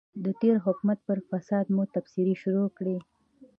[0.23, 2.97] د تېر حکومت پر فساد مو تبصرې شروع کړې.